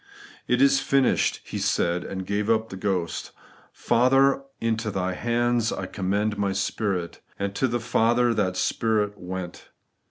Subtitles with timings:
[0.47, 3.29] 'It is finished,' He said, and gave up the ghost
[3.71, 9.69] 'Father, into Thy hands I commend my spirit;' and to the Father that spirit went.